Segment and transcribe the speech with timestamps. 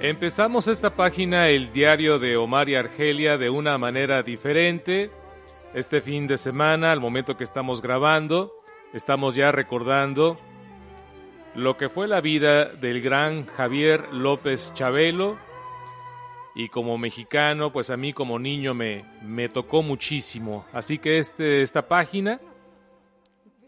[0.00, 5.10] Empezamos esta página, el diario de Omar y Argelia, de una manera diferente.
[5.74, 8.52] Este fin de semana, al momento que estamos grabando,
[8.94, 10.38] estamos ya recordando
[11.54, 15.36] lo que fue la vida del gran Javier López Chabelo.
[16.54, 20.66] Y como mexicano, pues a mí como niño me, me tocó muchísimo.
[20.72, 22.40] Así que este, esta página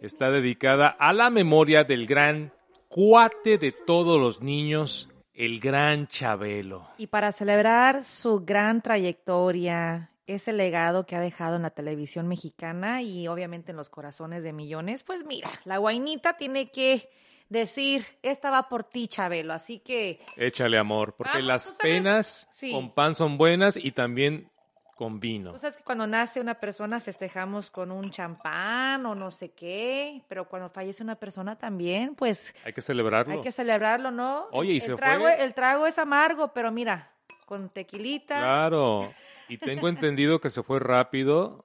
[0.00, 2.52] está dedicada a la memoria del gran
[2.88, 6.88] cuate de todos los niños, el gran Chabelo.
[6.98, 13.02] Y para celebrar su gran trayectoria, ese legado que ha dejado en la televisión mexicana
[13.02, 17.08] y obviamente en los corazones de millones, pues mira, la guainita tiene que
[17.50, 19.52] decir, esta va por ti, Chabelo.
[19.52, 22.72] Así que Échale amor, porque Vamos, las penas sí.
[22.72, 24.48] con pan son buenas y también
[24.96, 25.52] con vino.
[25.52, 30.22] tú sabes que cuando nace una persona festejamos con un champán o no sé qué,
[30.28, 33.32] pero cuando fallece una persona también, pues Hay que celebrarlo.
[33.32, 34.46] hay que celebrarlo, ¿no?
[34.52, 35.42] Oye, y el se trago, fue.
[35.42, 37.10] El trago es amargo, pero mira,
[37.46, 38.38] con tequilita.
[38.38, 39.10] Claro.
[39.48, 41.64] Y tengo entendido que se fue rápido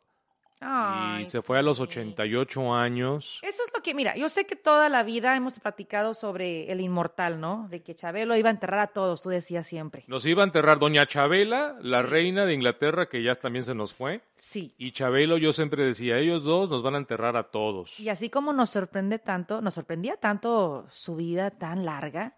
[1.21, 1.83] y se fue a los sí.
[1.83, 3.39] 88 años.
[3.41, 6.81] Eso es lo que, mira, yo sé que toda la vida hemos platicado sobre el
[6.81, 7.67] inmortal, ¿no?
[7.69, 10.03] De que Chabelo iba a enterrar a todos, tú decías siempre.
[10.07, 12.09] Nos iba a enterrar Doña Chabela, la Sí.
[12.09, 14.21] reina de Inglaterra, que ya también se nos fue.
[14.35, 14.73] Sí.
[14.77, 17.99] Y Chabelo, yo siempre decía, ellos dos nos van a enterrar a todos.
[17.99, 22.35] Y así como nos sorprende tanto, nos sorprendía tanto su vida tan larga,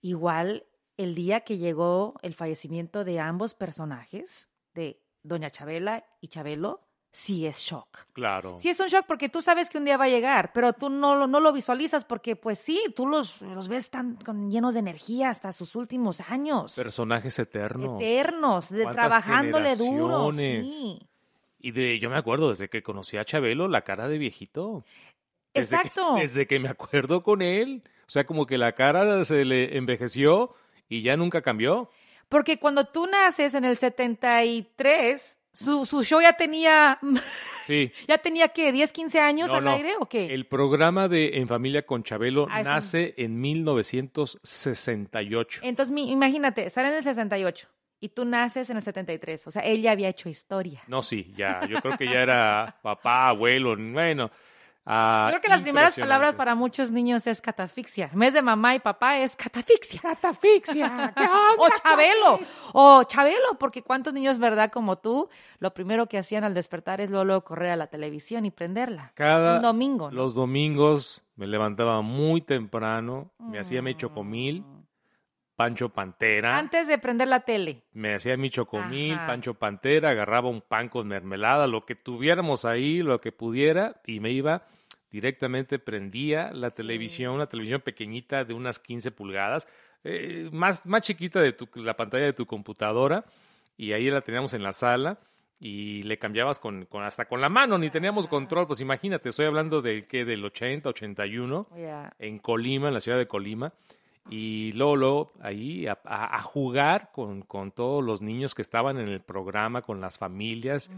[0.00, 0.64] igual
[0.96, 6.80] el día que llegó el fallecimiento de ambos personajes, de Doña Chabela y Chabelo,
[7.18, 7.88] sí es shock.
[8.12, 8.58] Claro.
[8.58, 10.90] Sí es un shock porque tú sabes que un día va a llegar, pero tú
[10.90, 14.74] no, lo- no lo visualizas porque pues sí, tú los, los ves tan con- llenos
[14.74, 16.74] de energía hasta sus últimos años.
[16.76, 18.02] Personajes eternos.
[18.02, 20.30] Eternos, de, ¿Cuántas trabajándole duro.
[20.34, 21.00] Sí.
[21.58, 24.84] Y de, yo me acuerdo desde que conocí a Chabelo, la cara de viejito.
[25.54, 26.16] Desde que- Exacto.
[26.20, 27.82] desde que me acuerdo con él.
[28.06, 30.54] O sea, como que la cara se le envejeció
[30.86, 31.90] y ya nunca cambió.
[32.28, 36.98] Porque cuando tú naces en el 73, su, su show ya tenía,
[37.64, 37.90] Sí.
[38.08, 38.72] ya tenía ¿qué?
[38.72, 39.70] 10, 15 años No, al no.
[39.72, 40.26] aire o qué?
[40.34, 45.60] El programa de En Familia con Chabelo Ah, nace en 1968.
[45.62, 47.68] Entonces, mi- imagínate, sale en el 68
[48.00, 49.46] y tú naces en el 73.
[49.46, 50.82] O sea, él ya había hecho historia.
[50.86, 51.66] No, sí, ya.
[51.66, 54.30] Yo creo que ya era papá, abuelo, bueno.
[54.86, 58.10] Ah, Yo creo que las primeras palabras para muchos niños es catafixia.
[58.12, 60.00] En vez de mamá y papá es catafixia.
[60.00, 61.12] Catafixia.
[61.16, 61.24] ¿qué
[61.58, 62.38] O Chabelo,
[62.72, 67.10] o Chabelo, porque cuántos niños, verdad, como tú, lo primero que hacían al despertar es
[67.10, 69.12] luego, luego correr a la televisión y prenderla.
[69.14, 70.16] Cada Un domingo, ¿no?
[70.16, 73.96] Los domingos me levantaba muy temprano, me hacía mi Mm.
[73.98, 74.64] chocomil,
[75.56, 76.58] Pancho Pantera.
[76.58, 77.82] Antes de prender la tele.
[77.92, 79.26] Me hacía mi chocomil, Ajá.
[79.26, 84.20] Pancho Pantera, agarraba un pan con mermelada, lo que tuviéramos ahí, lo que pudiera, y
[84.20, 84.62] me iba
[85.10, 89.66] directamente, prendía la televisión, una televisión pequeñita de unas 15 pulgadas,
[90.04, 93.24] eh, más, más chiquita de tu, la pantalla de tu computadora,
[93.78, 95.18] y ahí la teníamos en la sala,
[95.58, 99.46] y le cambiabas con, con hasta con la mano, ni teníamos control, pues imagínate, estoy
[99.46, 102.12] hablando de que del 80, 81, Ya.
[102.18, 103.72] en Colima, en la ciudad de Colima,
[104.30, 109.08] y luego ahí a, a- a jugar con, con todos los niños que estaban en
[109.08, 110.90] el programa, con las familias,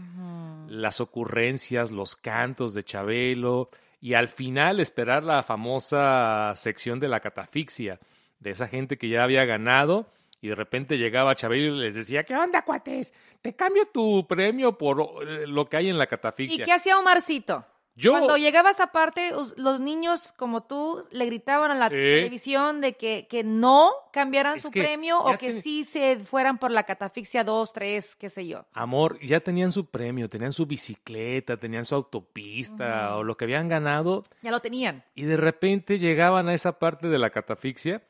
[0.67, 3.69] las ocurrencias, los cantos de Chabelo,
[4.01, 7.99] y al final esperar la famosa sección de la catafixia,
[8.39, 10.07] de esa gente que ya había ganado.
[10.41, 13.13] Y de repente llegaba Chabelo y les decía, ¿qué onda, cuates?
[13.41, 16.63] Te cambio tu premio por eh, lo que hay en la ¿Y catafixia.
[16.63, 17.65] qué hacía Omarcito?
[17.99, 21.95] Yo, Cuando llegaba esa parte, los niños como tú le gritaban a la Sí.
[21.95, 26.57] televisión de que, que no cambiaran Es su premio o que ten- sí se fueran
[26.59, 28.63] por la catafixia 2, 3, qué sé yo.
[28.71, 33.67] Amor, ya tenían su premio, tenían su bicicleta, tenían su autopista o lo que habían
[33.67, 35.03] ganado Ya lo tenían.
[35.15, 38.01] y de repente llegaban a esa parte de la catafixia,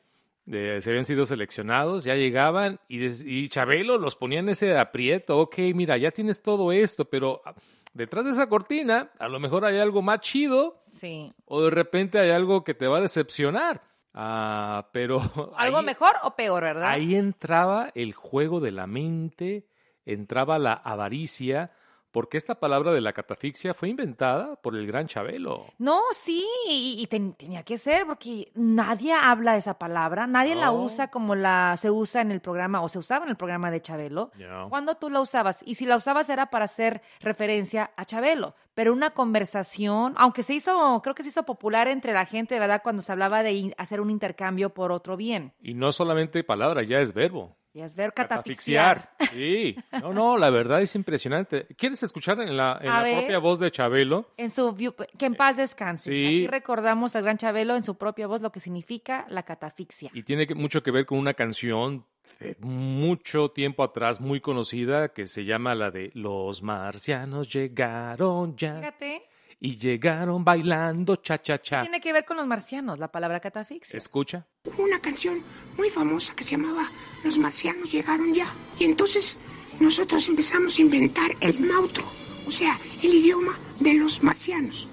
[0.50, 4.76] de, se habían sido seleccionados, ya llegaban y, des- y Chabelo los ponía en ese
[4.76, 7.54] aprieto, ok, mira, ya tienes todo esto, pero ah,
[7.94, 11.32] detrás de esa cortina a lo mejor hay algo más chido Sí.
[11.44, 13.82] o de repente hay algo que te va a decepcionar.
[14.12, 15.20] Ah, pero
[15.56, 16.88] ¿Algo ahí- mejor o peor, verdad?
[16.90, 19.66] Ahí entraba el juego de la mente,
[20.04, 21.70] entraba la avaricia,
[22.12, 25.66] porque esta palabra de la catafixia fue inventada por el gran Chabelo.
[25.78, 30.72] No, sí, y, y ten- tenía que ser porque nadie habla esa palabra, nadie la
[30.72, 33.80] usa como la se usa en el programa o se usaba en el programa de
[33.80, 34.30] Chabelo.
[34.38, 34.68] No.
[34.68, 35.62] ¿Cuándo tú la usabas?
[35.64, 40.54] Y si la usabas era para hacer referencia a Chabelo, pero una conversación, aunque se
[40.54, 42.80] hizo, creo que se hizo popular entre la gente, ¿verdad?
[42.82, 45.52] Cuando se hablaba de hacer un intercambio por otro bien.
[45.60, 47.56] Y no solamente palabra, ya es verbo.
[47.72, 49.10] Y es ver Catafixiar.
[49.32, 49.76] Sí.
[50.02, 51.66] No, no, la verdad es impresionante.
[51.76, 53.18] ¿Quieres escuchar en la, en la ver.
[53.18, 54.32] propia voz de Chabelo?
[54.36, 56.10] En su view- que en paz descanse.
[56.10, 56.26] Sí.
[56.26, 60.10] Aquí recordamos al gran Chabelo en su propia voz lo que significa la catafixia.
[60.14, 62.04] Y tiene mucho que ver con una canción
[62.40, 68.76] de mucho tiempo atrás, muy conocida, que se llama la de Los marcianos llegaron ya
[68.78, 69.22] Fíjate,
[69.60, 71.82] y llegaron bailando cha cha cha.
[71.82, 73.98] tiene que ver con los marcianos, la palabra catafixia.
[73.98, 74.46] Escucha.
[74.64, 75.42] Hubo una canción
[75.76, 76.88] muy famosa que se llamaba
[77.22, 78.46] Los marcianos llegaron ya.
[78.78, 79.38] Y entonces
[79.78, 82.04] nosotros empezamos a inventar el mautro,
[82.46, 84.88] o sea, el idioma de los marcianos.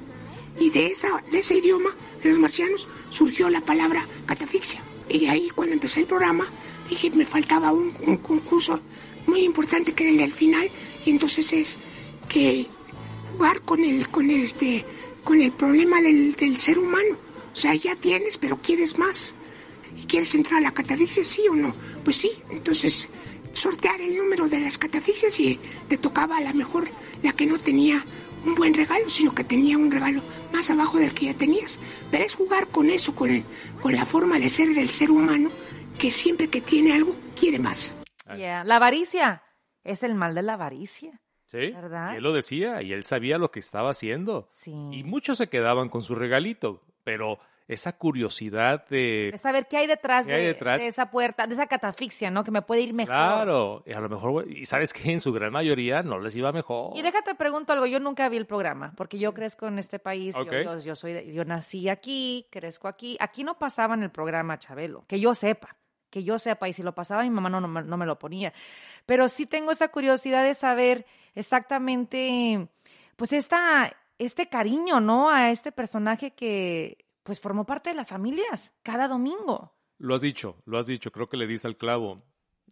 [0.60, 1.92] Y de, esa, de ese idioma
[2.22, 4.82] de los marcianos surgió la palabra catafixia.
[5.08, 6.46] Y ahí cuando empecé el programa
[6.90, 8.82] dije me faltaba un, un concurso
[9.28, 10.70] muy importante que era el del final.
[11.06, 11.80] Y entonces es
[12.28, 12.68] que
[13.38, 14.84] jugar con el, con el, este,
[15.24, 17.16] con el problema del, del ser humano.
[17.52, 19.36] O sea, ya tienes, pero quieres más.
[19.96, 21.74] ¿Y quieres entrar a la catafixia, sí o no?
[22.04, 23.10] Pues sí, entonces
[23.54, 26.88] sortear el número de las catafixias y te tocaba a la mejor
[27.24, 28.04] la que no tenía
[28.46, 30.22] un buen regalo, sino que tenía un regalo
[30.54, 31.80] más abajo del que ya tenías.
[32.12, 33.44] Pero es jugar con eso, con, el-
[33.82, 35.50] con la forma de ser del ser humano,
[36.00, 37.94] que siempre que tiene algo, quiere más.
[38.38, 38.64] Yeah.
[38.64, 39.42] La avaricia
[39.84, 41.20] es el mal de la avaricia.
[41.48, 41.72] ¿Sí?
[41.72, 42.14] ¿Verdad?
[42.14, 44.46] Y él lo decía y él sabía lo que estaba haciendo.
[44.50, 44.72] Sí.
[44.92, 47.40] Y muchos se quedaban con su regalito, pero
[47.70, 49.30] esa curiosidad de...
[49.30, 50.82] Es saber qué hay detrás, ¿Qué hay de, detrás?
[50.82, 52.44] de esa puerta, de esa catafixia, ¿no?
[52.44, 53.14] Que me puede ir mejor.
[53.14, 56.52] Claro, y a lo mejor, y sabes que en su gran mayoría no les iba
[56.54, 56.98] mejor.
[56.98, 60.34] Y déjate pregunto algo, yo nunca vi el programa, porque yo crezco en este país,
[60.36, 60.52] yo- Ok.
[60.64, 65.04] yo, yo soy, de- yo nací aquí, crezco aquí, aquí no pasaban el programa Chabelo,
[65.08, 65.76] que yo sepa,
[66.10, 68.54] que yo sepa, y si lo pasaba mi mamá no, no, no me lo ponía,
[69.06, 71.06] pero sí tengo esa curiosidad de saber
[71.38, 72.68] exactamente,
[73.16, 75.30] pues esta, este cariño, ¿no?
[75.30, 79.74] A este personaje que, pues formó parte de las familias cada domingo.
[79.98, 82.24] Lo has dicho, lo has dicho, creo que le dice al clavo.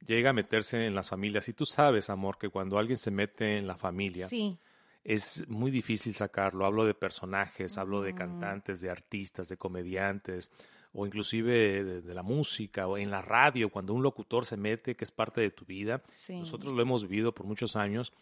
[0.06, 1.50] Llega a meterse en las familias.
[1.50, 4.58] Y tú sabes, amor, que cuando alguien se mete en la familia, Sí,
[5.04, 6.66] es muy difícil sacarlo.
[6.66, 10.52] Hablo de personajes, hablo de cantantes, de artistas, de comediantes,
[10.94, 14.96] o inclusive de, de la música, o en la radio, cuando un locutor se mete,
[14.96, 16.02] que es parte de tu vida.
[16.12, 16.40] sí.
[16.40, 18.14] Nosotros lo hemos vivido por muchos años.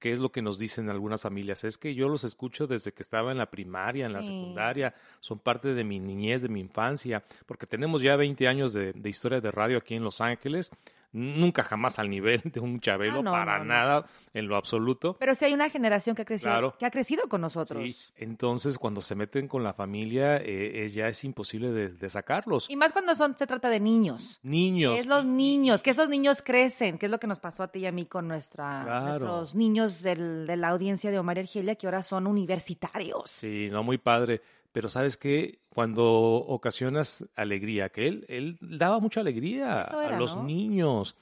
[0.00, 1.62] ¿Qué es lo que nos dicen algunas familias?
[1.62, 5.38] Es que yo los escucho desde que estaba en la primaria, en la secundaria, son
[5.38, 9.42] parte de mi niñez, de mi infancia, porque tenemos ya 20 años de, de historia
[9.42, 10.72] de radio aquí en Los Ángeles,
[11.12, 13.70] nunca jamás al nivel de un Chabelo, Ah, no, para no, no.
[13.74, 15.16] nada, en lo absoluto.
[15.18, 16.74] Pero sí hay una generación que ha crecido, Claro.
[16.78, 17.82] que ha crecido con nosotros.
[17.92, 22.08] Sí, entonces cuando se meten con la familia eh, eh, ya es imposible de, de
[22.10, 22.68] sacarlos.
[22.70, 24.38] Y más cuando son, se trata de niños.
[24.42, 24.98] Niños.
[25.00, 27.80] Es los niños, que esos niños crecen, que es lo que nos pasó a ti
[27.80, 29.04] y a mí con nuestra, Claro.
[29.06, 33.30] nuestros niños del- de la audiencia de Omar y Argelia, que ahora son universitarios.
[33.30, 34.40] Sí, no muy padre.
[34.72, 40.44] Pero sabes que cuando ocasionas alegría, que él, él daba mucha alegría a los ¿no?
[40.44, 41.16] niños,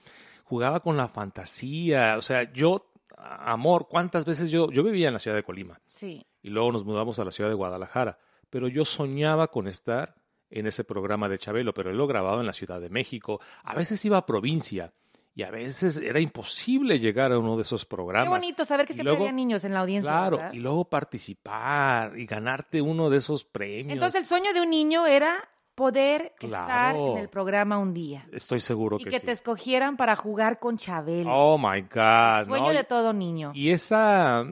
[0.45, 2.17] jugaba con la fantasía.
[2.19, 6.27] O sea, yo, amor, ¿cuántas veces yo, yo vivía en la ciudad de Colima Sí.
[6.43, 8.19] y luego nos mudamos a la ciudad de Guadalajara?
[8.50, 10.15] Pero yo soñaba con estar
[10.50, 13.41] en ese programa de Chabelo, pero él lo grababa en la Ciudad de México.
[13.65, 14.93] A veces iba a provincia
[15.38, 18.25] y a veces era imposible llegar a uno de esos programas.
[18.25, 20.11] Qué bonito saber que Y siempre luego- había niños en la audiencia.
[20.11, 20.52] Claro, ¿verdad?
[20.52, 23.93] y luego participar y ganarte uno de esos premios.
[23.93, 28.26] Entonces el sueño de un niño era poder estar en el programa un día.
[28.32, 29.26] Estoy seguro Y que, que sí.
[29.26, 31.31] te escogieran para jugar con Chabelo.
[31.32, 32.46] Oh my God.
[32.46, 32.73] sueño ¿no?
[32.73, 33.52] de todo niño.
[33.55, 34.44] Y esa,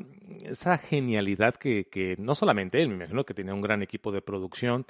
[0.44, 4.22] esa genialidad que, que no solamente él, me imagino que tenía un gran equipo de
[4.22, 4.86] producción,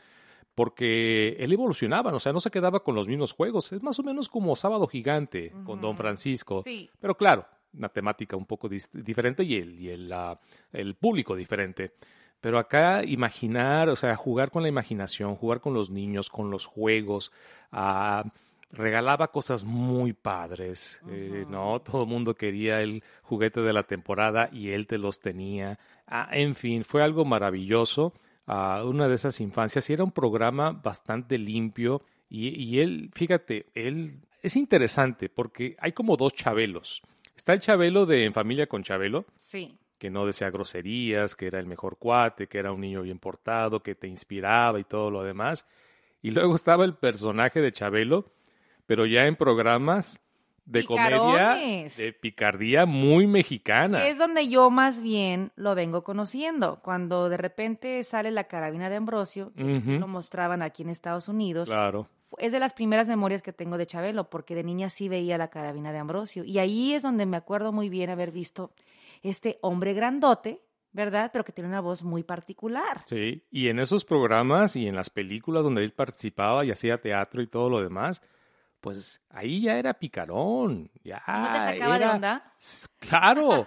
[0.57, 3.73] porque él evolucionaba, o sea, no se quedaba con los mismos juegos.
[3.73, 6.63] Es más o menos como Sábado Gigante con Don Francisco.
[6.65, 6.89] Sí.
[6.99, 10.41] Pero claro, una temática un poco diferente y, el, y el, ah,
[10.73, 11.93] el público diferente.
[12.41, 16.65] Pero acá imaginar, o sea, jugar con la imaginación, jugar con los niños, con los
[16.65, 17.33] juegos,
[17.71, 18.25] ah,
[18.71, 21.81] regalaba cosas muy padres, eh, ¿no?
[21.81, 25.79] Todo el mundo quería el juguete de la temporada y él te los tenía.
[26.07, 28.15] Ah, en fin, fue algo maravilloso.
[28.47, 33.67] Ah, una de esas infancias y era un programa bastante limpio y, y él, fíjate,
[33.75, 37.03] él es interesante porque hay como dos chabelos.
[37.37, 39.79] Está el chabelo de En Familia con Chabelo, Sí.
[39.99, 43.83] que no decía groserías, que era el mejor cuate, que era un niño bien portado,
[43.83, 45.67] que te inspiraba y todo lo demás.
[46.23, 48.33] Y luego estaba el personaje de Chabelo,
[48.87, 50.21] pero ya en programas
[50.67, 54.07] de comedia, de picardía muy mexicana.
[54.07, 56.81] Es donde yo más bien lo vengo conociendo.
[56.83, 61.71] Cuando de repente sale la carabina de Ambrosio, que lo mostraban aquí en Estados Unidos.
[61.71, 62.09] Claro.
[62.39, 65.49] Es de las primeras memorias que tengo de Chabelo, porque de niña sí veía la
[65.49, 66.45] carabina de Ambrosio.
[66.45, 68.73] Y ahí es donde me acuerdo muy bien haber visto
[69.23, 70.61] este hombre grandote,
[70.93, 71.31] ¿verdad?
[71.33, 73.03] Pero que tiene una voz muy particular.
[73.05, 77.41] Sí, y en esos programas y en las películas donde él participaba y hacía teatro
[77.41, 78.21] y todo lo demás,
[78.81, 80.91] pues ahí ya era picarón.
[81.05, 82.55] Ya ¿No te sacaba de onda?
[82.99, 83.65] Claro,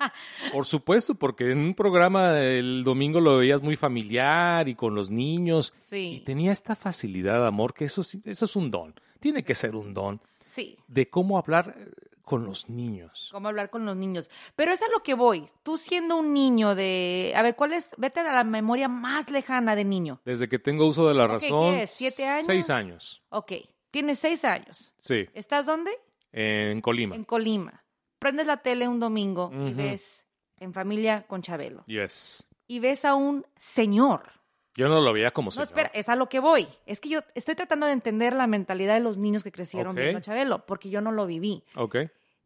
[0.51, 5.09] por supuesto, porque en un programa el domingo lo veías muy familiar y con los
[5.09, 5.73] niños.
[5.75, 8.93] Y Sí, tenía esta facilidad, amor, que eso, eso es un don.
[9.19, 10.77] Tiene que ser un don sí.
[10.87, 11.91] de cómo hablar eh,
[12.23, 13.29] con los niños.
[13.31, 14.29] Cómo hablar con los niños.
[14.55, 15.47] Pero es a lo que voy.
[15.63, 17.33] Tú siendo un niño de...
[17.35, 17.89] A ver, ¿cuál es?
[17.97, 20.19] Vete a la memoria más lejana de niño.
[20.25, 21.75] Desde que tengo uso de la razón.
[21.75, 21.89] ¿qué es?
[21.89, 22.45] ¿Siete años?
[22.45, 23.23] Seis años.
[23.29, 23.53] Ok,
[23.91, 24.91] tienes seis años.
[24.99, 25.91] Sí, ¿Estás dónde?
[26.31, 27.15] en Colima.
[27.15, 27.83] En Colima.
[28.19, 29.75] Prendes la tele un domingo y Ujú.
[29.77, 30.25] ves
[30.61, 31.85] En familia con Chabelo.
[31.87, 32.45] Yes.
[32.67, 34.23] Y ves a un señor.
[34.75, 35.67] Yo no lo veía como No, señor.
[35.67, 36.67] espera, es a lo que voy.
[36.85, 39.99] Es que yo estoy tratando de entender la mentalidad de los niños que crecieron Ok.
[40.01, 41.63] viendo a Chabelo, porque yo no lo viví.
[41.77, 41.95] Ok.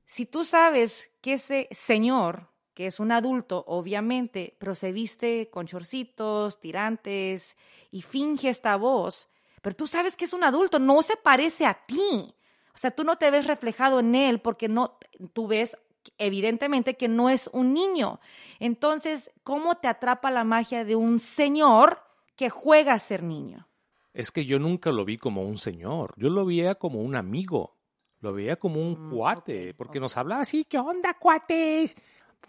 [0.05, 5.65] Si tú sabes que ese señor, que es un adulto, obviamente, pero se viste con
[5.65, 7.57] chorcitos, tirantes
[7.91, 9.27] y finge esta voz,
[9.63, 12.35] pero tú sabes que es un adulto, no se parece a ti.
[12.75, 14.99] O sea, tú no te ves reflejado en él porque no,
[15.33, 15.75] tú ves
[16.17, 18.19] evidentemente que no es un niño.
[18.59, 22.01] Entonces, ¿cómo te atrapa la magia de un señor
[22.35, 23.67] que juega a ser niño?
[24.13, 26.13] Es que yo nunca lo vi como un señor.
[26.17, 27.77] Yo lo veía como un amigo.
[28.19, 29.73] Lo veía como un Mm, cuate.
[29.73, 30.65] porque nos hablaba así.
[30.65, 31.95] ¿Qué onda, cuates?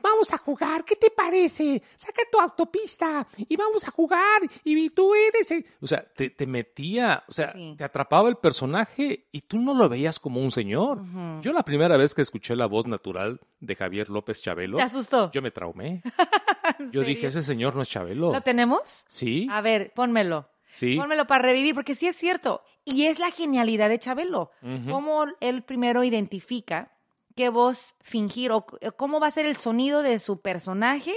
[0.02, 0.84] Vamos a jugar.
[0.84, 1.82] ¿Qué te parece?
[1.96, 4.42] Saca tu autopista y vamos a jugar.
[4.64, 5.50] Y tú eres.
[5.50, 5.64] el-".
[5.80, 7.24] O sea, te, te metía.
[7.28, 7.74] O sea, Sí.
[7.78, 11.02] te atrapaba el personaje y tú no lo veías como un señor.
[11.42, 15.30] Yo la primera vez que escuché la voz natural de Javier López Chabelo, ¿Te asustó?
[15.32, 16.02] yo me traumé.
[16.78, 18.32] ¿En Yo dije, ese señor no es Chabelo.
[18.32, 19.04] ¿Lo tenemos?
[19.08, 20.48] Sí, A ver, pónmelo.
[20.72, 20.96] sí.
[20.96, 22.62] Pónmelo para revivir, porque sí es cierto.
[22.84, 24.50] Y es la genialidad de Chabelo.
[24.90, 26.90] Cómo él primero identifica
[27.34, 31.14] qué voz fingir o cómo va a ser el sonido de su personaje.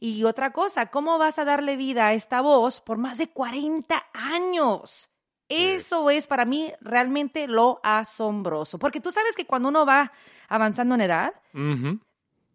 [0.00, 4.06] Y otra cosa, cómo vas a darle vida a esta voz por más de 40
[4.12, 5.08] años.
[5.48, 8.78] Eso es para mí realmente lo asombroso.
[8.78, 10.12] Porque tú sabes que cuando uno va
[10.48, 11.32] avanzando en edad,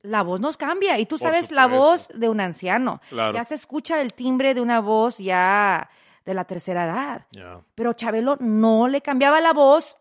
[0.03, 3.01] la voz nos cambia y tú sabes la voz de un anciano.
[3.09, 3.33] Claro.
[3.33, 5.89] Ya se escucha el timbre de una voz ya
[6.23, 7.25] de la tercera edad.
[7.75, 9.97] Pero Chabelo no le cambiaba la voz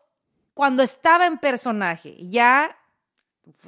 [0.55, 2.17] cuando estaba en personaje.
[2.21, 2.77] Ya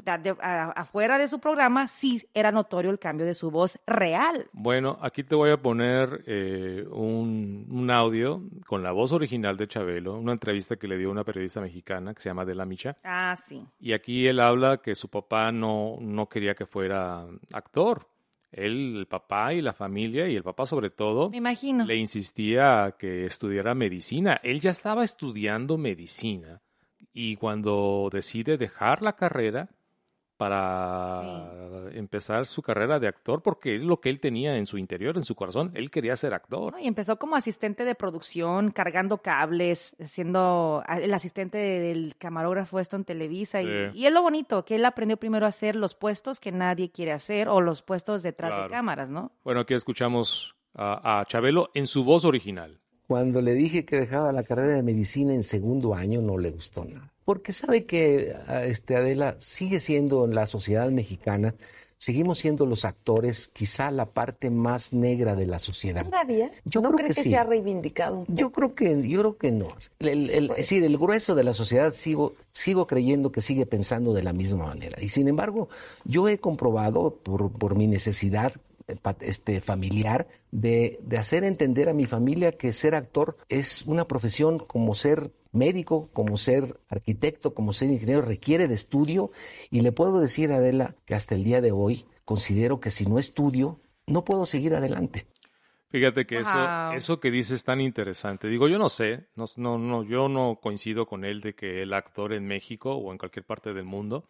[0.04, 4.48] afuera de su programa sí era notorio el cambio de su voz real.
[4.52, 9.68] Bueno, aquí te voy a poner eh, un, un audio con la voz original de
[9.68, 12.96] Chabelo, una entrevista que le dio una periodista mexicana que se llama Adela Micha.
[13.04, 13.64] Ah, sí.
[13.80, 18.08] Y aquí él habla que su papá no, no quería que fuera actor.
[18.52, 21.84] Él, el papá y la familia, y el papá sobre todo, Me imagino.
[21.84, 24.38] le insistía a que estudiara medicina.
[24.44, 26.62] Él ya estaba estudiando medicina
[27.14, 29.70] y cuando decide dejar la carrera
[30.36, 31.22] para
[31.92, 35.22] empezar su carrera de actor, porque es lo que él tenía en su interior, en
[35.22, 36.74] su corazón, él quería ser actor.
[36.80, 43.04] Y empezó como asistente de producción, cargando cables, siendo el asistente del camarógrafo esto en
[43.04, 43.62] Televisa.
[43.62, 46.90] Y, y es lo bonito, que él aprendió primero a hacer los puestos que nadie
[46.90, 48.64] quiere hacer o los puestos detrás Claro.
[48.64, 49.30] de cámaras, ¿no?
[49.44, 52.80] Bueno, aquí escuchamos a, a Chabelo en su voz original.
[53.06, 56.84] Cuando le dije que dejaba la carrera de medicina en segundo año, no le gustó
[56.84, 57.10] nada.
[57.24, 61.54] Porque sabe que a- este, Adela sigue siendo en la sociedad mexicana,
[61.96, 66.04] seguimos siendo los actores quizá la parte más negra de la sociedad.
[66.04, 66.50] ¿Todavía?
[66.66, 67.30] Yo ¿No creo cree que que, sí.
[67.30, 68.38] se ha reivindicado un poco?
[68.38, 69.68] Yo creo que, yo creo que no.
[70.00, 73.64] El, el- el- es decir, el grueso de la sociedad sigo, sigo creyendo que sigue
[73.64, 75.00] pensando de la misma manera.
[75.02, 75.68] Y sin embargo,
[76.04, 78.52] yo he comprobado por, por mi necesidad
[79.20, 84.58] este, familiar de, de hacer entender a mi familia que ser actor es una profesión
[84.58, 89.30] como ser médico, como ser arquitecto, como ser ingeniero, requiere de estudio.
[89.70, 93.06] Y le puedo decir a Adela que hasta el día de hoy considero que si
[93.06, 95.26] no estudio, no puedo seguir adelante.
[95.90, 96.94] Fíjate que eso, Wow.
[96.96, 98.48] eso que dice es tan interesante.
[98.48, 101.92] Digo, yo no sé, no, no, no, yo no coincido con él de que el
[101.94, 104.24] actor en México o en cualquier parte del mundo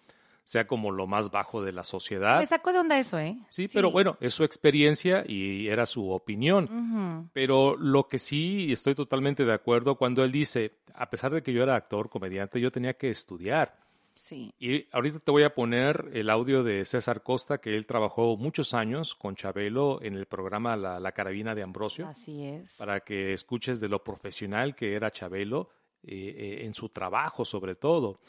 [0.44, 2.38] sea como lo más bajo de la sociedad.
[2.38, 3.38] Me sacó de onda eso, ¿eh?
[3.48, 7.30] Sí, pero bueno, es su experiencia y era su opinión.
[7.32, 11.52] Pero lo que sí estoy totalmente de acuerdo cuando él dice, a pesar de que
[11.52, 13.82] yo era actor, comediante, yo tenía que estudiar.
[14.14, 14.54] Sí.
[14.60, 18.72] Y ahorita te voy a poner el audio de César Costa, que él trabajó muchos
[18.72, 22.76] años con Chabelo en el programa La, La Carabina de Ambrosio, Así es.
[22.76, 25.68] para que escuches de lo profesional que era Chabelo
[26.04, 28.20] eh, eh, en su trabajo sobre todo.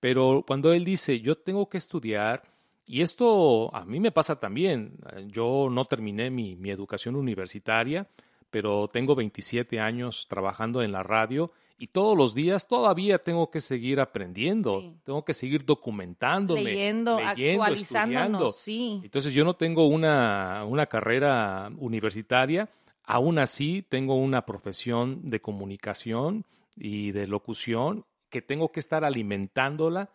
[0.00, 2.42] Pero cuando él dice, yo tengo que estudiar,
[2.86, 8.06] y esto a mí me pasa también, eh, yo no terminé mi, mi educación universitaria,
[8.50, 13.60] pero tengo 27 años trabajando en la radio y todos los días todavía tengo que
[13.60, 14.94] seguir aprendiendo, Sí.
[15.04, 19.00] tengo que seguir documentándome, Leyendo, leyendo, actualizándonos, sí.
[19.04, 22.68] Entonces yo no tengo una, una carrera universitaria,
[23.04, 26.44] aún así tengo una profesión de comunicación
[26.76, 30.10] y de locución que tengo que estar alimentándola.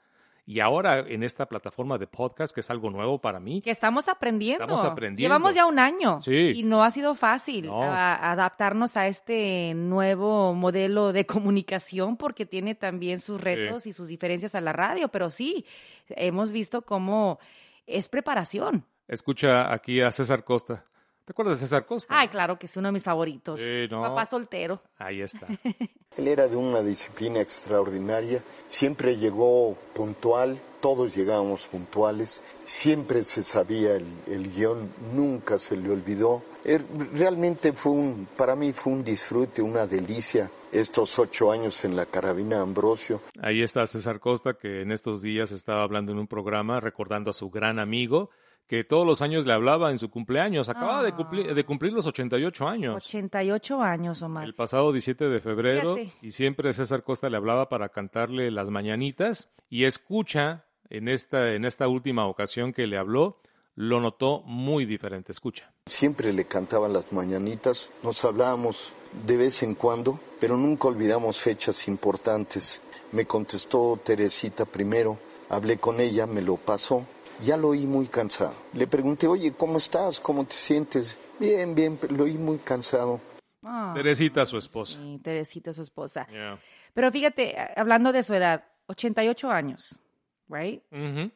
[0.45, 4.09] Y ahora en esta plataforma de podcast, que es algo nuevo para mí, Que estamos
[4.09, 4.63] aprendiendo.
[4.65, 5.21] Estamos aprendiendo.
[5.21, 6.19] Llevamos ya un año.
[6.19, 6.51] Sí.
[6.55, 7.81] Y no ha sido fácil No.
[7.81, 14.09] a- adaptarnos a este nuevo modelo de comunicación porque tiene también sus retos y sus
[14.09, 15.07] diferencias a la radio.
[15.07, 15.65] Pero sí,
[16.09, 17.39] hemos visto cómo
[17.87, 18.85] es preparación.
[19.07, 20.83] escucha aquí a César Costa.
[21.25, 22.13] ¿Te acuerdas de César Costa?
[22.17, 23.61] Ay, claro que es uno de mis favoritos.
[23.61, 24.01] Sí, no.
[24.01, 24.81] Papá soltero.
[24.97, 25.47] Ahí está.
[26.17, 33.95] Él era de una disciplina extraordinaria, siempre llegó puntual, todos llegábamos puntuales, siempre se sabía
[33.95, 36.43] el, el guion, nunca se le olvidó.
[36.65, 41.95] Er- realmente fue un, para mí fue un disfrute, una delicia estos ocho años en
[41.95, 43.21] la carabina Ambrosio.
[43.41, 47.33] Ahí está César Costa, que en estos días estaba hablando en un programa recordando a
[47.33, 48.29] su gran amigo,
[48.67, 50.69] que todos los años le hablaba en su cumpleaños.
[50.69, 53.05] Acaba de, cumplir, de cumplir los 88 años.
[53.05, 54.45] 88 años, Omar.
[54.45, 56.25] El pasado 17 de febrero Fíjate.
[56.25, 61.65] y siempre César Costa le hablaba para cantarle las mañanitas y escucha en esta, en
[61.65, 63.39] esta última ocasión que le habló,
[63.75, 65.31] lo notó muy diferente.
[65.31, 65.71] Escucha.
[65.85, 68.93] Siempre le cantaban las mañanitas, nos hablábamos
[69.25, 72.81] de vez en cuando, pero nunca olvidamos fechas importantes.
[73.11, 75.17] Me contestó Teresita primero,
[75.49, 77.05] hablé con ella, me lo pasó,
[77.41, 78.55] ya lo oí muy cansado.
[78.73, 80.19] Le pregunté, oye, ¿cómo estás?
[80.19, 81.17] ¿Cómo te sientes?
[81.39, 83.19] Bien, bien, pero lo oí muy cansado.
[83.63, 84.99] Ah, Teresita, su esposa.
[84.99, 86.27] Sí, Teresita, su esposa.
[86.27, 86.59] Yeah.
[86.93, 89.99] Pero fíjate, hablando de su edad, 88 años,
[90.47, 90.83] right?
[90.91, 91.31] Ujú.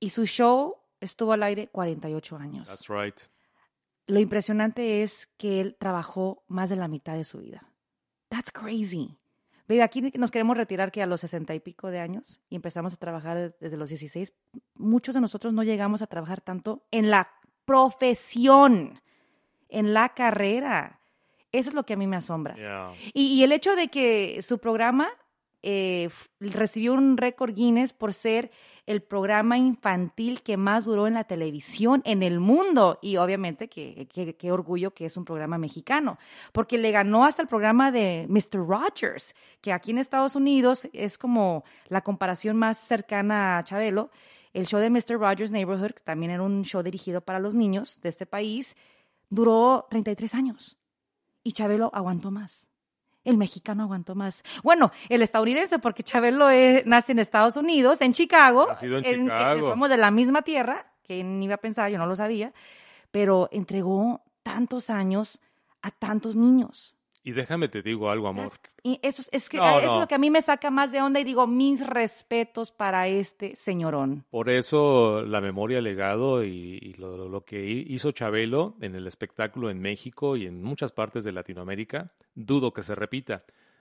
[0.00, 2.68] Y su show estuvo al aire 48 años.
[2.68, 3.18] That's right.
[4.06, 7.70] Lo impresionante es que él trabajó más de la mitad de su vida.
[8.28, 9.18] That's crazy.
[9.68, 12.94] Baby, aquí nos queremos retirar que a los 60 y pico de años y empezamos
[12.94, 14.32] a trabajar desde los 16.
[14.74, 17.28] Muchos de nosotros no llegamos a trabajar tanto en la
[17.66, 19.00] profesión,
[19.68, 21.00] en la carrera.
[21.52, 22.54] Eso es lo que a mí me asombra.
[22.56, 22.92] Yeah.
[23.12, 25.10] Y, y el hecho de que su programa
[25.62, 26.08] eh,
[26.40, 28.50] recibió un récord Guinness por ser
[28.86, 32.98] el programa infantil que más duró en la televisión en el mundo.
[33.02, 36.18] Y obviamente qué orgullo que es un programa mexicano,
[36.52, 38.66] porque le ganó hasta el programa de Mr.
[38.66, 44.10] Rogers, que aquí en Estados Unidos es como la comparación más cercana a Chabelo.
[44.54, 45.18] El show de Mr.
[45.18, 48.76] Rogers Neighborhood, que también era un show dirigido para los niños de este país,
[49.28, 50.78] duró 33 años.
[51.42, 52.67] Y Chabelo aguantó más.
[53.28, 54.42] El mexicano aguantó más.
[54.62, 58.68] Bueno, el estadounidense, porque Chabelo eh, nace en Estados Unidos, en Chicago.
[58.68, 59.68] Nacido en Chicago.
[59.68, 62.54] somos de la misma tierra, que ni iba a pensar, yo no lo sabía,
[63.10, 65.42] pero entregó tantos años
[65.82, 66.96] a tantos niños.
[67.24, 68.50] Y déjame te digo algo, amor.
[69.02, 70.00] Eso es, que No, no.
[70.00, 73.54] lo que a mí me saca más de onda y digo, mis respetos para este
[73.56, 74.24] señorón.
[74.30, 79.06] Por eso la memoria, legado y, y lo, lo que hi- hizo Chabelo en el
[79.06, 83.40] espectáculo en México y en muchas partes de Latinoamérica, dudo que se repita.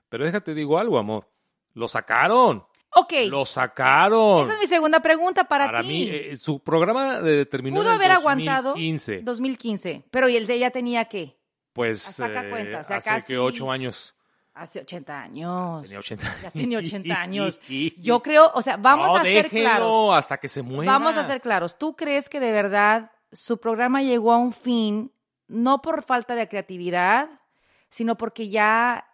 [0.09, 1.27] Pero déjate digo algo, amor.
[1.73, 2.63] Lo sacaron.
[2.95, 4.45] Ok, Lo sacaron.
[4.45, 5.87] esa es mi segunda pregunta para, Para ti.
[5.87, 9.21] mí, eh, su programa eh, terminó Pudo en haber aguantado 2015.
[9.21, 11.36] 2015, pero ¿y el de ella tenía qué?
[11.77, 14.13] Pues Saca eh, cuenta, o sea, hace casi- que ocho años.
[14.53, 15.83] Hace 80 años.
[15.83, 17.61] Tenía 80 Ya tenía 80 años.
[17.97, 20.15] Yo creo, o sea, vamos No, a ser claros.
[20.15, 20.91] hasta que se muera.
[20.91, 21.77] Vamos a ser claros.
[21.77, 25.11] ¿Tú crees que de verdad su programa llegó a un fin
[25.47, 27.29] no por falta de creatividad,
[27.89, 29.07] sino porque ya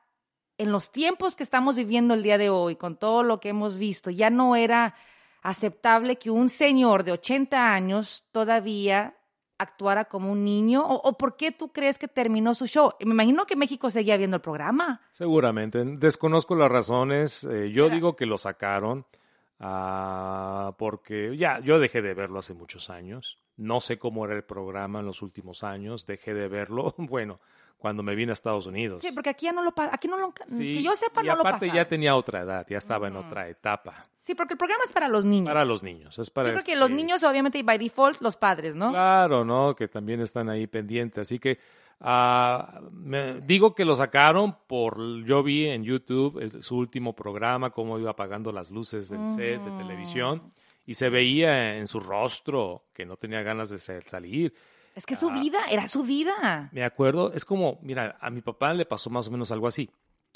[0.57, 3.77] en los tiempos que estamos viviendo el día de hoy, con todo lo que hemos
[3.77, 4.95] visto, ya no era
[5.41, 9.15] aceptable que un señor de 80 años todavía
[9.57, 10.85] actuara como un niño?
[10.85, 12.91] ¿O, o por qué tú crees que terminó su show?
[12.99, 15.01] Me imagino que México seguía viendo el programa.
[15.11, 15.83] Seguramente.
[15.83, 17.43] Desconozco las razones.
[17.43, 19.05] Eh, yo digo que lo sacaron
[19.63, 23.39] ah, porque ya yo dejé de verlo hace muchos años.
[23.55, 26.05] No sé cómo era el programa en los últimos años.
[26.05, 27.39] Dejé de verlo, bueno,
[27.77, 29.01] cuando me vine a Estados Unidos.
[29.01, 31.35] Sí, porque aquí ya no lo aquí no lo Sí, que yo sepa y no
[31.35, 34.07] lo aparte ya tenía otra edad, ya estaba en otra etapa.
[34.21, 35.49] Sí, porque el programa es para los niños.
[35.49, 36.17] Para los niños.
[36.17, 38.91] Es para Yo creo que los niños, obviamente, y by default, los padres, ¿no?
[38.91, 39.75] Claro, ¿no?
[39.75, 41.17] Que también están ahí pendientes.
[41.19, 41.59] Así que
[42.03, 47.69] ah, me- digo que lo sacaron por, yo vi en YouTube el- su último programa,
[47.71, 50.43] cómo iba apagando las luces del set de televisión
[50.85, 54.53] y se veía en su rostro que no tenía ganas de sa- salir.
[54.95, 56.69] Es que su vida, era su vida.
[56.71, 59.89] Me acuerdo, es como, mira, a mi papá le pasó más o menos algo así.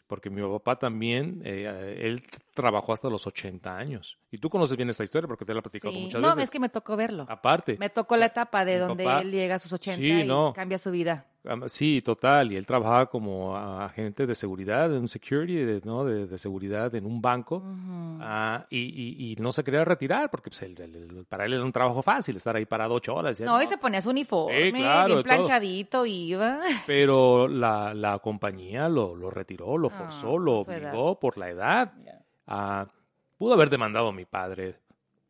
[0.08, 2.24] Porque mi papá también, eh, él
[2.58, 4.18] trabajó hasta los 80 años.
[4.30, 6.02] Y tú conoces bien esta historia porque te la he platicado Sí.
[6.02, 6.44] muchas No, veces.
[6.46, 7.26] es que me tocó verlo.
[7.30, 7.78] Aparte.
[7.80, 10.52] Me tocó la etapa de donde papá- él llega a sus 80 Sí, y no.
[10.54, 11.26] cambia su vida.
[11.68, 12.52] Sí, total.
[12.52, 16.04] Y él trabajaba como agente de seguridad, en un security, de, ¿no?
[16.04, 17.64] de, de seguridad en un banco.
[18.20, 21.54] Ah, y, y- y no se quería retirar porque pues, el- el- el- para él
[21.54, 23.40] era un trabajo fácil estar ahí parado ocho horas.
[23.40, 26.60] No, y se ponía su uniforme, Sí, claro, bien planchadito, y iba.
[26.86, 30.90] Pero la, la compañía lo, lo retiró, lo Ah, forzó, lo edad.
[30.94, 31.94] obligó por la edad.
[32.48, 32.88] Ah,
[33.38, 34.76] pudo haber demandado a mi padre,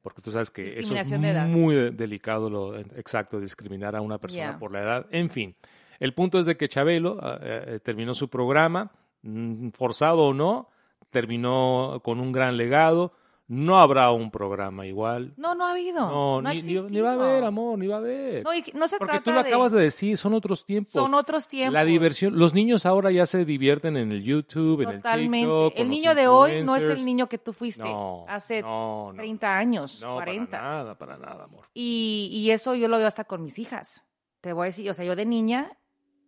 [0.02, 4.18] porque tú sabes que eso es de muy de- delicado, lo exacto, discriminar a una
[4.18, 4.60] persona Yeah.
[4.60, 5.06] por la edad.
[5.12, 5.56] En fin,
[6.00, 8.92] el punto es de que Chabelo ah, eh, terminó su programa,
[9.24, 10.70] mm, forzado o no,
[11.12, 13.14] terminó con un gran legado.
[13.50, 15.34] No habrá un programa igual.
[15.38, 16.02] No, no ha habido.
[16.02, 18.44] No, No, ha ni, ni- ni va a haber, amor, ni va a haber.
[18.44, 20.92] No, y no se Porque trata tú lo de- acabas de decir, son otros tiempos.
[20.92, 21.74] Son otros tiempos.
[21.74, 25.02] La diversión, los niños ahora ya se divierten en el YouTube, en el.
[25.02, 25.74] TikTok.
[25.78, 29.18] el niño de hoy no es el niño que tú fuiste No, hace no, no.
[29.18, 30.52] 30 años, No, 40.
[30.52, 31.68] para nada, para nada, amor.
[31.74, 34.04] Y, y eso yo lo veo hasta con mis hijas.
[34.42, 35.72] Te voy a decir, o sea, yo de niña,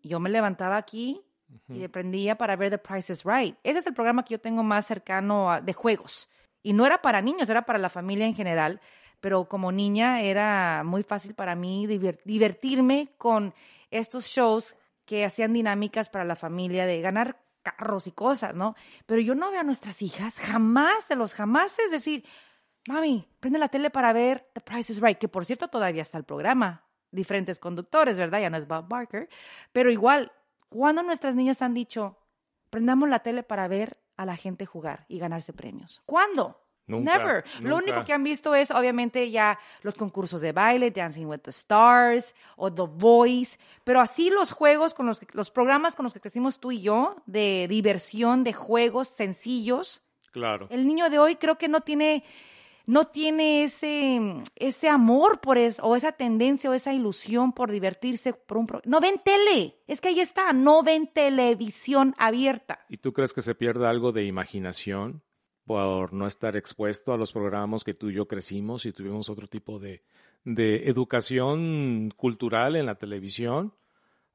[0.03, 1.21] yo me levantaba aquí
[1.67, 3.57] y prendía para ver The Price is Right.
[3.63, 6.29] Ese es el programa que yo tengo más cercano a- de juegos.
[6.61, 8.81] Y no era para niños, era para la familia en general.
[9.19, 13.53] Pero como niña era muy fácil para mí divertirme con
[13.91, 18.75] estos shows que hacían dinámicas para la familia de ganar carros y cosas, ¿no?
[19.05, 22.23] Pero yo no veo a nuestras hijas jamás de los jamás es decir,
[22.87, 26.17] Mami, prende la tele para ver The Price is Right, que por cierto todavía está
[26.17, 26.85] el programa.
[27.11, 28.41] Diferentes conductores, ¿verdad?
[28.41, 29.29] Ya no es Bob Barker.
[29.71, 30.31] Pero igual,
[30.69, 32.17] ¿cuándo nuestras niñas han dicho,
[32.71, 36.01] prendamos la tele para ver a la gente jugar y ganarse premios?
[36.05, 36.59] ¿Cuándo?
[36.87, 37.43] Nunca, Never.
[37.61, 41.51] Lo único que han visto es, obviamente, ya los concursos de baile, Dancing with the
[41.51, 43.59] Stars o The Voice.
[43.83, 46.81] Pero así los juegos, con los, que- los programas con los que crecimos tú y
[46.81, 50.01] yo, de diversión, de juegos sencillos,
[50.31, 50.65] Claro.
[50.71, 52.23] el niño de hoy creo que no tiene,
[52.89, 54.19] no tiene ese,
[54.55, 58.81] ese amor por eso, o esa tendencia o esa ilusión por divertirse por un pro-
[58.83, 62.79] No ven tele, es que ahí está, no ven televisión abierta.
[62.89, 65.21] ¿Y tú crees que se pierde algo de imaginación
[65.65, 69.47] por no estar expuesto a los programas que tú y yo crecimos y tuvimos otro
[69.47, 70.01] tipo de,
[70.43, 73.75] de educación cultural en la televisión?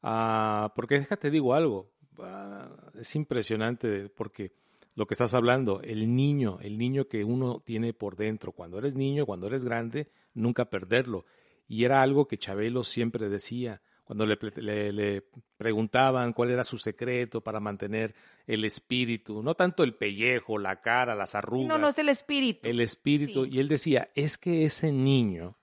[0.01, 1.91] Ah, porque déjate digo algo,
[2.21, 2.69] ah,
[3.01, 4.53] es impresionante porque
[4.95, 8.95] lo que estás hablando, el niño, el niño que uno tiene por dentro, cuando eres
[8.95, 11.25] niño, cuando eres grande, nunca perderlo.
[11.67, 15.25] Y era algo que Chabelo siempre decía, cuando le, ple- le- le
[15.57, 18.15] preguntaban cuál era su secreto para mantener
[18.47, 22.69] el espíritu, no tanto el pellejo, la cara, las arrugas, No, no es el espíritu.
[22.69, 23.45] el espíritu.
[23.47, 23.51] Sí.
[23.55, 25.57] Y él decía, es que ese niño,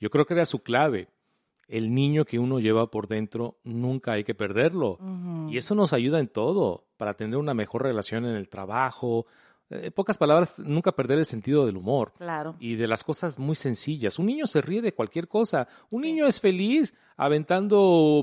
[0.00, 1.08] yo creo que era su clave,
[1.70, 4.98] el niño que uno lleva por dentro, nunca hay que perderlo.
[5.48, 9.26] Y eso nos ayuda en todo, para tener una mejor relación en el trabajo.
[9.70, 12.12] Eh, En pocas palabras, nunca perder el sentido del humor.
[12.18, 12.56] Claro.
[12.58, 14.18] Y de las cosas muy sencillas.
[14.18, 15.68] Un niño se ríe de cualquier cosa.
[15.90, 16.08] Un Sí.
[16.08, 17.78] niño es feliz aventando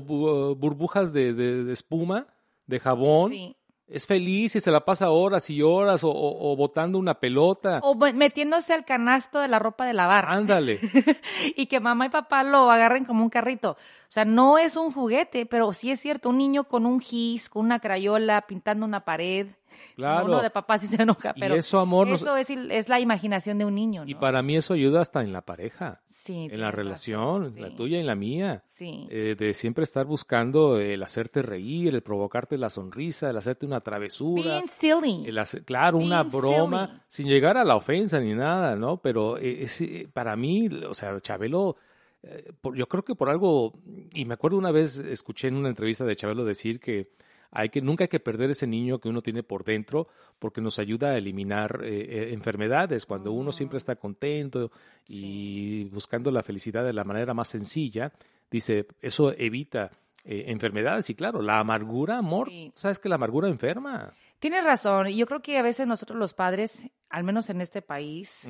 [0.06, 2.26] bu- burbujas de, de- de espuma,
[2.66, 3.32] de jabón.
[3.32, 3.56] Sí.
[3.90, 7.80] Es feliz y se la pasa horas y horas o, o- o botando una pelota.
[7.82, 10.26] O me- metiéndose al canasto de la ropa de lavar.
[10.28, 10.78] Ándale.
[11.56, 13.76] y que mamá y papá lo agarren como un carrito.
[14.08, 17.50] O sea, no es un juguete, pero sí es cierto, un niño con un gis,
[17.50, 19.48] con una crayola, pintando una pared.
[19.94, 20.24] Claro.
[20.26, 22.88] Uno de papá sí se enoja, Y pero eso, amor, nos- eso es, il- es
[22.88, 24.10] la imaginación de un niño, ¿no?
[24.10, 28.00] Y para mí eso ayuda hasta en la pareja, sí, en la relación, la tuya
[28.00, 28.62] y la mía.
[28.64, 29.06] Sí.
[29.10, 33.80] Eh, de siempre estar buscando el hacerte reír, el provocarte la sonrisa, el hacerte una
[33.80, 34.42] travesura.
[34.42, 35.24] Being silly.
[35.28, 37.00] el hacer- claro, una broma, silly.
[37.08, 38.96] sin llegar a la ofensa ni nada, ¿no?
[38.96, 41.76] Pero eh, es, eh, para mí, o sea, Chabelo,
[42.22, 43.72] eh, por- yo creo que por algo,
[44.14, 47.10] y me acuerdo una vez, escuché en una entrevista de Chabelo decir que
[47.50, 50.06] hay que nunca hay que perder ese niño que uno tiene por dentro
[50.38, 51.88] porque nos ayuda a eliminar eh,
[52.28, 54.70] eh, enfermedades cuando uno siempre está contento
[55.06, 58.12] y buscando la felicidad de la manera más sencilla.
[58.50, 59.90] Dice eso evita
[60.24, 62.70] eh, enfermedades y claro la amargura amor Sí.
[62.74, 65.08] sabes que la amargura enferma Tienes razón.
[65.08, 68.46] y Yo creo que a veces nosotros los padres, al menos en este país,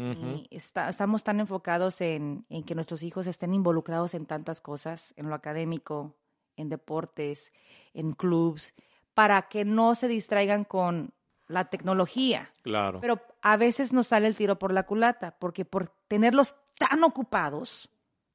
[0.51, 5.29] está- estamos tan enfocados en, en que nuestros hijos estén involucrados en tantas cosas, en
[5.29, 6.14] lo académico,
[6.57, 7.53] en deportes,
[7.94, 8.74] en clubs,
[9.14, 11.14] para que no se distraigan con
[11.46, 12.53] la tecnología.
[12.62, 17.03] claro Pero a veces nos sale el tiro por la culata, porque por tenerlos tan
[17.05, 17.88] ocupados,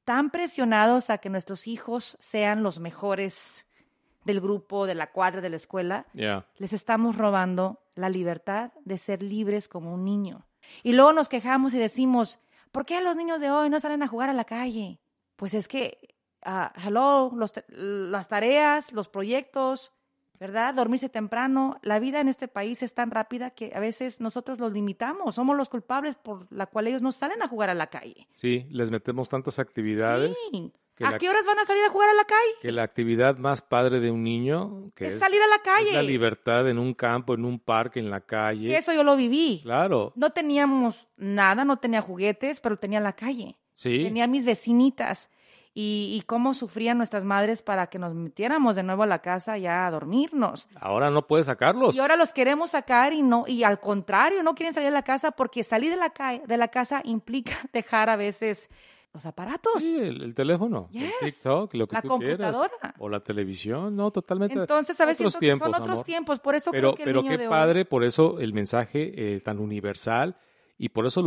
[0.04, 3.66] tan presionados a que nuestros hijos sean los mejores
[4.24, 6.06] del grupo, de la cuadra, de la escuela,
[6.58, 10.46] les estamos robando la libertad de ser libres como un niño.
[10.82, 12.38] Y luego nos quejamos y decimos,
[12.72, 14.98] ¿por qué los niños de hoy no salen a jugar a la calle?
[15.36, 19.92] Pues es que, ah, hello, los las tareas, los proyectos,
[20.44, 20.74] ¿verdad?
[20.74, 21.78] Dormirse temprano.
[21.82, 25.34] La vida en este país es tan rápida que a veces nosotros los limitamos.
[25.36, 28.28] Somos los culpables por la cual ellos no salen a jugar a la calle.
[28.32, 30.70] Sí, les metemos tantas actividades Sí.
[30.96, 32.52] que ¿A la- qué horas van a salir a jugar a la calle?
[32.60, 35.62] que la actividad más padre de un niño que Es es, salir a la es
[35.62, 35.92] calle.
[35.94, 38.68] la libertad en un campo, en un parque, en la calle.
[38.68, 39.60] Que eso yo lo viví.
[39.62, 43.56] Claro, No teníamos nada, no tenía juguetes, pero tenía la calle.
[43.76, 44.04] sí.
[44.04, 45.30] Tenía mis vecinitas.
[45.76, 49.58] Y, y cómo sufrían nuestras madres para que nos metiéramos de nuevo a la casa
[49.58, 50.68] ya a dormirnos.
[50.80, 51.96] Ahora no puedes sacarlos.
[51.96, 55.02] Y ahora los queremos sacar y no, y al contrario, no quieren salir de la
[55.02, 58.70] casa porque salir de la, ca- de la casa implica dejar a veces
[59.12, 59.80] los aparatos.
[59.82, 61.12] Sí, el, el teléfono, el Yes.
[61.24, 62.56] TikTok, lo que La tú quieras.
[62.56, 62.94] computadora.
[62.98, 64.58] O la televisión, no, totalmente.
[64.58, 66.04] Entonces, a veces son otros amor.
[66.04, 68.38] tiempos, por eso Pero, creo que el pero niño qué de hoy- padre, por eso
[68.40, 70.36] el mensaje eh, tan universal
[70.78, 71.22] y por eso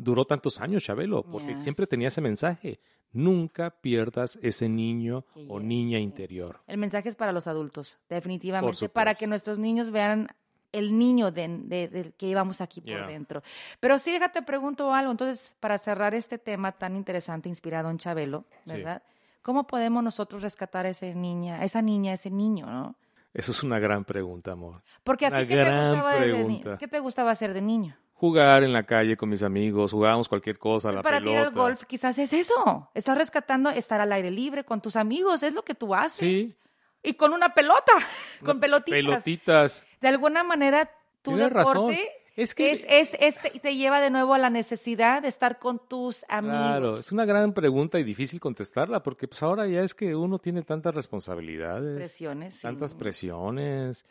[0.00, 1.62] duró tantos años, Chabelo, porque Yes.
[1.62, 2.78] siempre tenía ese mensaje.
[3.12, 6.60] Nunca pierdas ese niño o niña interior.
[6.66, 10.28] El mensaje es para los adultos, definitivamente, para que nuestros niños vean
[10.72, 13.06] el niño de, que íbamos aquí por Yeah.
[13.06, 13.42] dentro.
[13.80, 15.10] Pero sí, déjate pregunto algo.
[15.10, 18.72] Entonces, para cerrar este tema tan interesante, inspirado en Chabelo, Sí.
[18.74, 19.02] ¿verdad?
[19.40, 22.96] ¿Cómo podemos nosotros rescatar a esa niña, esa niña, ese niño, no?
[23.32, 24.82] Eso es una gran pregunta, amor.
[25.04, 26.78] Porque a ti, ¿qué te, gustaba.
[26.78, 27.96] ¿qué te gustaba hacer de niño?
[28.18, 31.48] Jugar en la calle con mis amigos, jugábamos cualquier cosa, Pues la para ti pelota.
[31.48, 32.88] el golf quizás es eso.
[32.94, 36.18] Estás rescatando estar al aire libre con tus amigos, es lo que tú haces.
[36.50, 36.56] Sí.
[37.02, 37.92] Y con una pelota,
[38.44, 38.96] con pelotitas.
[38.98, 39.86] Pelotitas.
[40.00, 40.90] De alguna manera,
[41.22, 41.94] tu Tienes deporte razón.
[42.36, 45.58] Es que- es, es- es- te, te lleva de nuevo a la necesidad de estar
[45.58, 46.56] con tus amigos.
[46.58, 50.38] Claro, es una gran pregunta y difícil contestarla porque pues ahora ya es que uno
[50.38, 52.62] tiene tantas responsabilidades, Presiones, sí.
[52.62, 54.04] tantas presiones.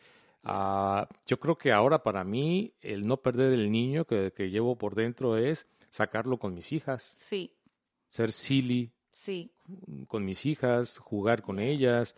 [0.46, 4.78] Ah, yo creo que ahora para mí el no perder el niño que, que llevo
[4.78, 7.54] por dentro es sacarlo con mis hijas, Sí,
[8.08, 9.52] ser silly sí.
[10.08, 12.16] con mis hijas, jugar con ellas,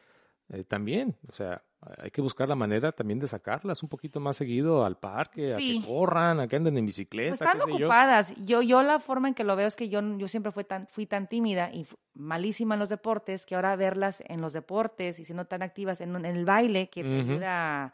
[0.50, 1.63] eh, también, o sea,
[2.00, 5.58] hay que buscar la manera también de sacarlas un poquito más seguido al parque, a
[5.58, 7.86] que corran, a que anden en bicicleta, Pues están qué sé yo.
[7.86, 8.36] ocupadas.
[8.46, 8.62] Yo.
[8.63, 11.06] yo, la forma en que lo veo es que yo, yo siempre fui tan, fui
[11.06, 11.86] tan tímida y
[12.16, 16.16] malísima en los deportes que ahora verlas en los deportes y siendo tan activas en,
[16.16, 17.94] en el baile que te ayuda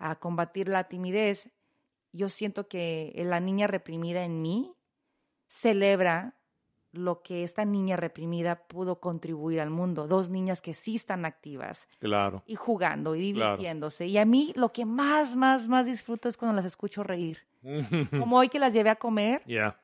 [0.00, 1.50] a, combatir la timidez,
[2.12, 4.74] yo siento que la niña reprimida en mí
[5.48, 6.34] celebra
[6.92, 10.08] lo que esta niña reprimida pudo contribuir al mundo.
[10.08, 12.42] Dos niñas que sí están activas Claro.
[12.46, 13.52] y jugando y Claro.
[13.52, 14.06] divirtiéndose.
[14.06, 17.38] Y a mí lo que más, más, más disfruto es cuando las escucho reír.
[18.10, 19.78] Como hoy que las llevé a comer Ya.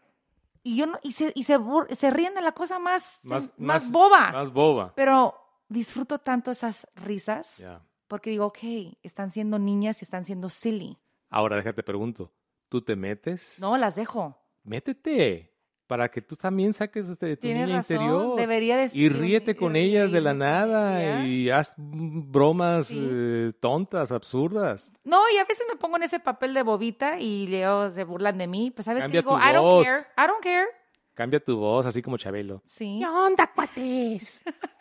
[0.65, 4.33] y yo no- y se, y se, ríen de la cosa más, Más, más, boba.
[4.33, 4.93] Más boba.
[4.97, 5.35] Pero
[5.69, 7.83] disfruto tanto esas risas Ya.
[8.09, 8.59] Porque digo, ok,
[9.03, 10.99] están siendo niñas y están siendo silly.
[11.31, 12.33] Ahora déjate pregunto,
[12.69, 13.59] ¿tú te metes?
[13.61, 14.39] No, las dejo.
[14.65, 15.53] Métete
[15.87, 18.37] para que tú también saques este, de tu Tienes niña razón, interior.
[18.37, 21.25] debería de y ríete con ellas de la reírme, nada ¿ya?
[21.27, 22.99] y haz bromas Sí.
[23.09, 24.93] eh, tontas, absurdas.
[25.05, 28.37] No, y a veces me pongo en ese papel de bobita y luego se burlan
[28.39, 28.73] de mí.
[28.73, 29.87] Pues sabes que Cambia digo, tu I don't voz.
[29.87, 30.67] care, I don't care.
[31.15, 32.61] Cambia tu voz, así como Chabelo.
[32.67, 32.99] Sí.
[33.01, 34.45] ¿Qué onda, cuates?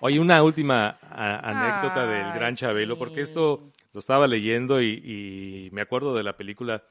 [0.00, 3.20] Oye, una última anécdota del gran Chabelo, porque sí.
[3.22, 6.82] esto lo estaba leyendo y, y me acuerdo de la película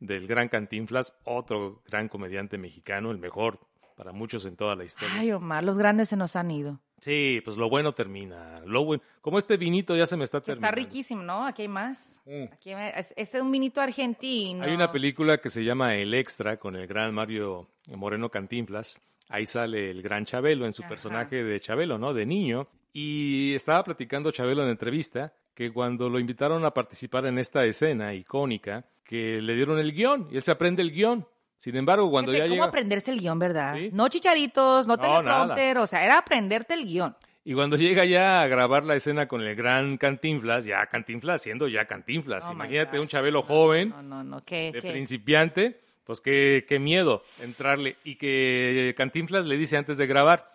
[0.00, 3.58] del gran Cantinflas, otro gran comediante mexicano, el mejor
[3.96, 5.14] para muchos en toda la historia.
[5.18, 6.78] Ay, Omar, los grandes se nos han ido.
[7.00, 8.60] Sí, pues lo bueno termina.
[8.66, 10.76] Lo bueno, como este vinito ya se me está Que está terminando.
[10.76, 11.46] riquísimo, ¿no?
[11.46, 12.20] Aquí hay más.
[12.26, 12.52] Mm.
[12.52, 12.94] Aquí hay más.
[12.96, 14.64] Es- Este es un vinito argentino.
[14.64, 19.00] Hay una película que se llama El Extra con el gran Mario Moreno Cantinflas.
[19.28, 20.88] Ahí sale el gran Chabelo en su Ajá.
[20.90, 22.14] personaje de Chabelo, ¿no?
[22.14, 22.68] De niño.
[22.92, 28.14] Y estaba platicando Chabelo en entrevista que cuando lo invitaron a participar en esta escena
[28.14, 31.26] icónica, que le dieron el guion y él se aprende el guion.
[31.56, 32.64] Sin embargo, cuando ya ¿Cómo llega...
[32.66, 33.74] aprenderse el guion, verdad?
[33.74, 33.90] Sí.
[33.92, 37.16] No chicharitos, no No, teleprompter, o sea, era aprenderte el guion.
[37.44, 41.66] Y cuando llega ya a grabar la escena con el gran Cantinflas, ya Cantinflas siendo
[41.66, 42.46] ya Cantinflas.
[42.48, 43.06] Oh, Imagínate un.
[43.08, 44.70] Chabelo joven, No, no, no, ¿qué?
[44.70, 44.90] de qué?
[44.92, 47.94] principiante, pues qué, qué miedo entrarle.
[48.02, 50.50] Y que Cantinflas le dice antes de grabar,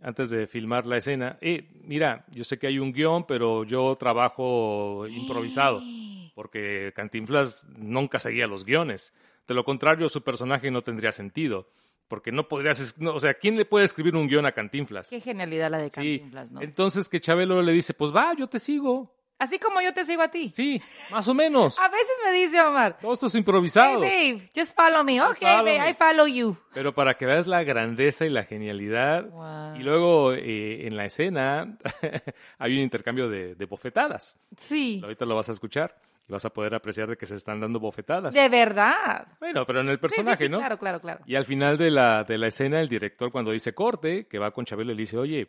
[0.00, 3.96] antes de filmar la escena, eh, mira, yo sé que hay un guion, pero yo
[3.98, 5.82] trabajo improvisado,
[6.36, 9.12] porque Cantinflas nunca seguía los guiones.
[9.48, 11.68] De lo contrario, su personaje no tendría sentido,
[12.06, 15.10] porque no podrías, no, o sea, ¿quién le puede escribir un guion a Cantinflas?
[15.10, 16.62] Qué genialidad la de Sí, Cantinflas, ¿no?
[16.62, 19.12] entonces que Chabelo le dice, pues va, yo te sigo.
[19.42, 20.50] Así como yo te sigo a ti.
[20.52, 21.78] Sí, más o menos.
[21.80, 24.00] A veces me dice Omar, Todo esto es hey improvisado.
[24.00, 25.18] babe, just follow me.
[25.18, 25.90] Just Ok, follow babe, me.
[25.90, 26.56] I follow you.
[26.72, 29.28] Pero para que veas la grandeza y la genialidad.
[29.30, 29.74] Wow.
[29.80, 31.76] Y luego eh, en la escena
[32.58, 34.38] hay un intercambio de, de bofetadas.
[34.56, 35.96] Sí, Ahorita lo vas a escuchar
[36.28, 38.32] y vas a poder apreciar de que se están dando bofetadas.
[38.34, 39.26] de verdad.
[39.40, 40.58] Bueno, pero en el Sí, sí, personaje, sí, ¿no?
[40.58, 41.20] Claro, claro, claro.
[41.26, 44.52] Y al final de la, de la escena, el director, cuando dice corte, que va
[44.52, 45.48] con Chabelo, le dice, oye,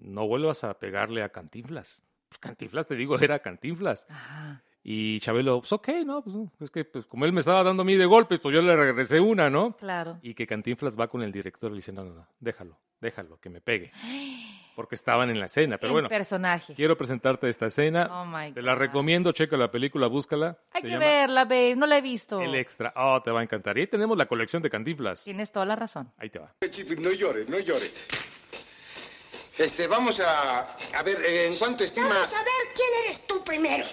[0.00, 2.02] no vuelvas a pegarle a Cantinflas.
[2.30, 4.06] Pues Cantinflas, te digo, era Cantinflas.
[4.08, 4.62] Ajá.
[4.82, 6.22] Y Chabelo, pues ok, ¿no?
[6.22, 8.62] Pues, es que pues, como él me estaba dando a mí de golpe, pues yo
[8.62, 9.76] le regresé una, ¿no?
[9.76, 10.18] Claro.
[10.22, 13.38] Y que Cantinflas va con el director y le dice, no, no, no, déjalo, déjalo,
[13.40, 13.92] que me pegue.
[14.76, 15.76] Porque estaban en la escena.
[15.76, 16.72] Pero El bueno, personaje.
[16.74, 18.08] quiero presentarte esta escena.
[18.10, 20.56] Oh my Te la recomiendo, checa la película, búscala.
[20.72, 21.76] Hay Se que llama verla, babe.
[21.76, 22.40] No la he visto.
[22.40, 22.94] El Extra.
[22.96, 23.76] Oh, te va a encantar.
[23.76, 25.24] Y ahí tenemos la colección de Cantinflas.
[25.24, 26.10] Tienes toda la razón.
[26.16, 26.54] Ahí te va.
[26.98, 27.92] No llores, no llores.
[29.58, 30.76] Este, vamos a...
[30.94, 32.08] A ver, eh, ¿en cuánto estima...?
[32.08, 33.84] Vamos a ver quién eres tú primero.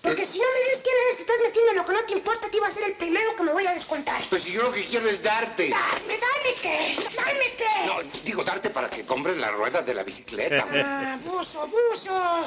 [0.00, 2.12] Porque si no me dices quién eres, te estás metiendo en lo que no te
[2.14, 4.22] importa, te iba a ser el primero que me voy a descontar.
[4.30, 5.68] Pues yo lo que quiero es darte.
[5.68, 7.86] Dame, dame qué, dame qué.
[7.86, 10.66] No, digo darte para que compres la rueda de la bicicleta.
[10.72, 12.44] Ah, buzo, buzo.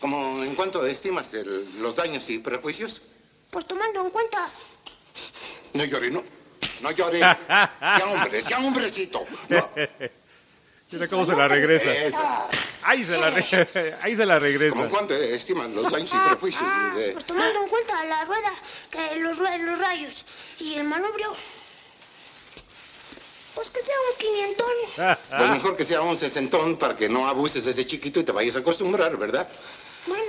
[0.00, 3.00] ¿Cómo, ¿En cuánto estimas el- los daños y prejuicios?
[3.50, 4.50] Pues tomando en cuenta.
[5.74, 6.24] No llore, no.
[6.80, 7.20] No llore.
[7.48, 9.24] Sea hombre, sea hombrecito.
[9.48, 9.70] No.
[10.94, 11.90] Mira cómo se la regresa.
[12.82, 14.76] Ahí se la, re- ahí se la regresa.
[14.76, 16.62] ¿Cómo cuánto estiman los daños y Ah, prejuicios?
[16.64, 18.52] ah, de- Pues tomando en cuenta la rueda,
[18.90, 20.24] que los, los rayos
[20.60, 21.34] y el manubrio.
[23.54, 25.16] Pues que sea un quinientón.
[25.36, 28.32] Pues mejor que sea un sesentón para que no abuses de ese chiquito y te
[28.32, 29.48] vayas a acostumbrar, ¿verdad?
[30.06, 30.24] Bueno,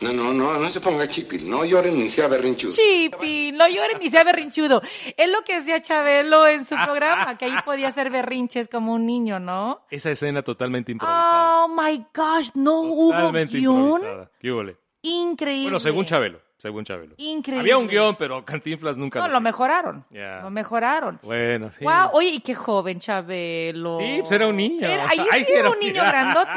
[0.00, 1.48] No, no, no, no se ponga chipil.
[1.48, 2.72] No lloren ni sea berrinchudo.
[2.72, 4.80] Chipi, no llore ni sea berrinchudo.
[5.16, 9.06] Es lo que decía Chabelo en su programa, que ahí podía hacer berrinches como un
[9.06, 9.80] niño, ¿no?
[9.90, 11.64] Esa escena totalmente improvisada.
[11.64, 13.76] Oh my gosh, no hubo totalmente guion.
[13.76, 14.30] improvisada.
[14.40, 14.62] ¿Qué hubo?
[15.02, 15.64] Increíble.
[15.64, 16.47] Bueno, según Chabelo.
[16.58, 17.14] Según Chabelo.
[17.18, 17.60] Increíble.
[17.60, 20.04] Había un guion, pero Cantinflas nunca No, lo mejoraron.
[20.10, 20.40] Ya.
[20.42, 21.20] Lo mejoraron.
[21.22, 21.84] Bueno, sí.
[21.84, 23.98] Wow, oye, y qué joven Chabelo.
[23.98, 24.86] Sí, pues era un niño.
[24.88, 26.50] Era- ahí, Ahí sí sí era era un niño grandote.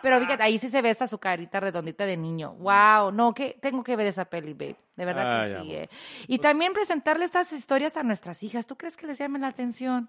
[0.00, 2.54] Pero fíjate, ahí sí se ve hasta su carita redondita de niño.
[2.54, 4.76] Wow, no, que tengo que ver esa peli, babe.
[4.94, 5.54] De verdad que sí.
[5.56, 5.66] amor.
[5.74, 5.88] eh.
[6.28, 8.64] Y también presentarle estas historias a nuestras hijas.
[8.64, 10.08] ¿Tú crees que les llamen la atención?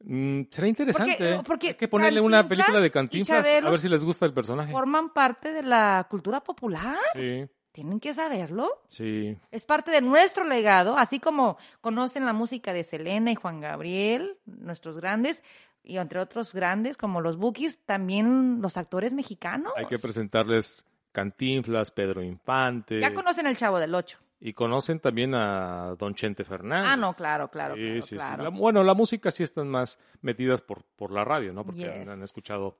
[0.00, 1.12] Mm, será interesante.
[1.18, 1.40] Porque- ¿eh?
[1.44, 4.72] porque Hay que ponerle una película de Cantinflas a ver si les gusta el personaje.
[4.72, 6.98] Forman parte de la cultura popular.
[7.14, 8.82] Sí, Tienen que saberlo.
[8.86, 9.36] sí.
[9.52, 14.36] Es parte de nuestro legado, así como conocen la música de Selena y Juan Gabriel,
[14.46, 15.42] nuestros grandes,
[15.84, 19.72] y entre otros grandes como los Bookies, también los actores mexicanos.
[19.76, 23.00] Hay que presentarles Cantinflas, Pedro Infante.
[23.00, 24.18] Ya conocen el Chavo del Ocho.
[24.40, 26.90] Y conocen también a Don Chente Fernández.
[26.92, 28.42] Ah, no, claro, claro, Sí, claro, sí, sí.
[28.42, 31.64] La- bueno, la música sí están más metidas por, por la radio, ¿no?
[31.64, 32.78] Porque han escuchado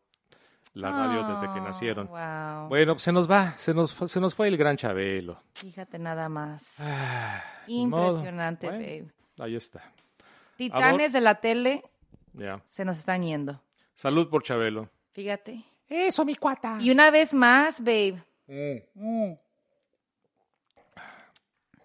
[0.74, 2.06] la radio desde que Oh, nacieron.
[2.08, 2.68] wow.
[2.68, 5.40] Bueno, pues se nos va, se nos, fue- se nos fue el gran Chabelo.
[5.54, 6.76] Fíjate nada más.
[6.80, 7.42] Ah.
[7.66, 9.12] Impresionante, Bueno, babe.
[9.40, 9.82] Ahí está.
[10.56, 11.82] Titanes de la tele
[12.32, 12.62] Ya.
[12.68, 13.60] se nos están yendo.
[13.94, 14.88] Salud por Chabelo.
[15.12, 15.64] Fíjate.
[15.88, 16.76] eso, mi cuata.
[16.80, 18.22] Y una vez más, babe.
[18.46, 19.32] Mm.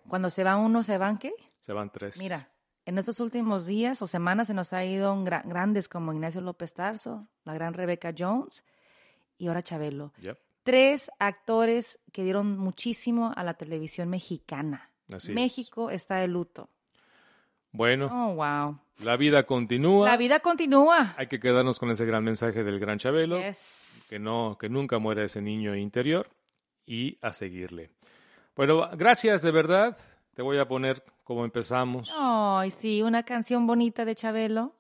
[0.08, 1.34] Cuando se va uno, ¿se van qué?
[1.60, 2.18] Se van tres.
[2.18, 2.48] Mira,
[2.86, 6.42] en estos últimos días o semanas se nos ha ido un gra- grandes como Ignacio
[6.42, 8.64] López Tarso, la gran Rebecca Jones
[9.38, 10.14] y ahora Chabelo.
[10.22, 10.38] Yep.
[10.64, 14.90] Tres actores que dieron muchísimo a la televisión mexicana.
[15.14, 15.36] Así es.
[15.36, 16.70] México está de luto.
[17.72, 18.78] Bueno, Oh, wow.
[19.04, 20.08] la vida continúa.
[20.10, 21.16] La vida continúa.
[21.18, 23.40] Hay que quedarnos con ese gran mensaje del gran Chabelo.
[23.42, 24.06] Yes.
[24.10, 26.30] Que no, que nunca muera ese niño interior
[26.86, 27.90] y a seguirle.
[28.56, 29.98] Bueno, gracias de verdad.
[30.34, 32.12] Te voy a poner como empezamos.
[32.18, 34.74] Ay, sí, una canción bonita de Chabelo.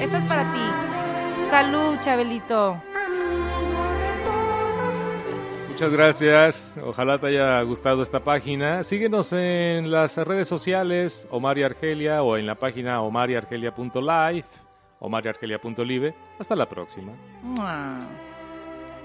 [0.00, 0.60] Esta es para ti.
[1.50, 2.82] Salud, Chabelito.
[5.68, 6.80] Muchas gracias.
[6.84, 8.82] Ojalá te haya gustado esta página.
[8.84, 14.44] Síguenos en las redes sociales, Omar y Argelia, o en la página omariargelia.live,
[14.98, 16.14] omariargelia.live.
[16.38, 17.12] Hasta la próxima.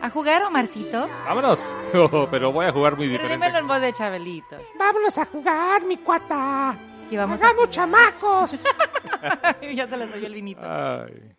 [0.05, 1.09] ¿A jugar, Omarcito?
[1.25, 1.59] Vámonos.
[1.95, 3.45] Oh, pero voy a jugar muy Pero diferente.
[3.47, 4.57] dímelo en voz de Chabelito.
[4.77, 6.75] Vámonos a jugar, mi cuata.
[7.09, 8.59] Que vamos a Hagamos chamacos.
[9.73, 10.61] ya se les oyó el vinito.
[10.61, 11.34] Ay.